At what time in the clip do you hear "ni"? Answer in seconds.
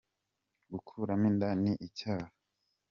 1.61-1.73